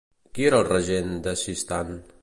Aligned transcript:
Qui 0.37 0.47
era 0.49 0.61
el 0.61 0.65
regent 0.69 1.13
de 1.29 1.35
Sistan? 1.43 1.99